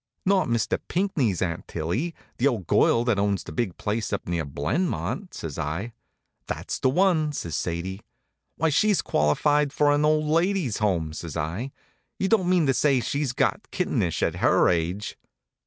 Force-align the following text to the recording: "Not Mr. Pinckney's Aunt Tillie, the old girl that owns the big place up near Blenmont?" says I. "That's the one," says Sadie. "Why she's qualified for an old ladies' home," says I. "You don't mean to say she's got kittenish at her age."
"Not 0.25 0.47
Mr. 0.47 0.79
Pinckney's 0.87 1.43
Aunt 1.43 1.67
Tillie, 1.67 2.15
the 2.39 2.47
old 2.47 2.65
girl 2.65 3.03
that 3.03 3.19
owns 3.19 3.43
the 3.43 3.51
big 3.51 3.77
place 3.77 4.11
up 4.11 4.27
near 4.27 4.43
Blenmont?" 4.45 5.35
says 5.35 5.59
I. 5.59 5.93
"That's 6.47 6.79
the 6.79 6.89
one," 6.89 7.33
says 7.33 7.55
Sadie. 7.55 8.01
"Why 8.55 8.69
she's 8.69 9.03
qualified 9.03 9.71
for 9.71 9.91
an 9.91 10.03
old 10.03 10.25
ladies' 10.25 10.77
home," 10.77 11.13
says 11.13 11.37
I. 11.37 11.71
"You 12.17 12.29
don't 12.29 12.49
mean 12.49 12.65
to 12.65 12.73
say 12.73 12.99
she's 12.99 13.31
got 13.31 13.69
kittenish 13.69 14.23
at 14.23 14.37
her 14.37 14.69
age." 14.69 15.19